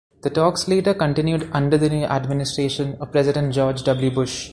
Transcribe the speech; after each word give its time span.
The 0.23 0.31
talks 0.31 0.67
later 0.67 0.95
continued 0.95 1.47
under 1.53 1.77
the 1.77 1.87
new 1.87 2.05
administration 2.05 2.97
of 2.99 3.11
President 3.11 3.53
George 3.53 3.83
W. 3.83 4.09
Bush. 4.09 4.49